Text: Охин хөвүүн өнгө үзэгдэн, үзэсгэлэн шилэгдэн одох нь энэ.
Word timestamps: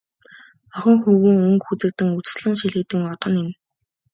Охин 0.75 0.97
хөвүүн 1.03 1.37
өнгө 1.47 1.69
үзэгдэн, 1.73 2.09
үзэсгэлэн 2.17 2.55
шилэгдэн 2.59 3.03
одох 3.13 3.29
нь 3.31 3.39
энэ. 3.41 3.53